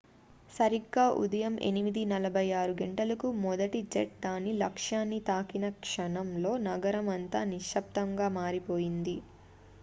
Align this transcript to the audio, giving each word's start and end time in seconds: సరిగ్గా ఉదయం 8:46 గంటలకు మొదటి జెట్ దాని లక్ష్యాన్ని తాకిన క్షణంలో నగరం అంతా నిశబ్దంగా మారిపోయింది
సరిగ్గా 0.53 1.03
ఉదయం 1.19 1.55
8:46 1.65 2.47
గంటలకు 2.79 3.27
మొదటి 3.43 3.81
జెట్ 3.91 4.15
దాని 4.23 4.53
లక్ష్యాన్ని 4.63 5.19
తాకిన 5.29 5.67
క్షణంలో 5.83 6.53
నగరం 6.67 7.09
అంతా 7.17 7.41
నిశబ్దంగా 7.53 8.29
మారిపోయింది 8.39 9.17